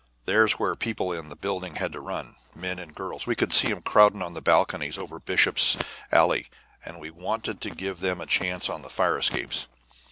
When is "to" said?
1.91-1.99, 2.53-2.57, 7.61-7.69